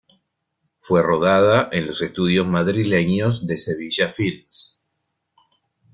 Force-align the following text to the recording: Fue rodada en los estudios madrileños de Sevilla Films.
Fue 0.79 1.03
rodada 1.03 1.69
en 1.71 1.85
los 1.85 2.01
estudios 2.01 2.47
madrileños 2.47 3.45
de 3.45 3.59
Sevilla 3.59 4.09
Films. 4.09 4.81